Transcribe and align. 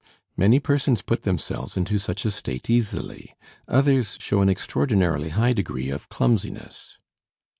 Many 0.35 0.59
persons 0.59 1.03
put 1.03 1.21
themselves 1.21 1.77
into 1.77 1.99
such 1.99 2.25
a 2.25 2.31
state 2.31 2.71
easily; 2.71 3.35
others 3.67 4.17
show 4.19 4.41
an 4.41 4.49
extraordinarily 4.49 5.29
high 5.29 5.53
degree 5.53 5.91
of 5.91 6.09
clumsiness. 6.09 6.97